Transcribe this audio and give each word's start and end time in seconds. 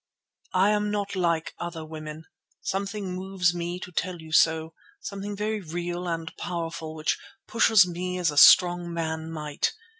"I 0.55 0.71
am 0.71 0.89
not 0.89 1.15
like 1.15 1.53
other 1.59 1.85
women. 1.85 2.23
Something 2.61 3.13
moves 3.13 3.53
me 3.53 3.79
to 3.81 3.91
tell 3.91 4.19
you 4.19 4.31
so, 4.31 4.73
something 4.99 5.35
very 5.35 5.61
real 5.61 6.07
and 6.07 6.35
powerful 6.37 6.95
which 6.95 7.19
pushes 7.47 7.85
me 7.85 8.17
as 8.17 8.31
a 8.31 8.37
strong 8.37 8.91
man 8.91 9.29
might. 9.29 9.73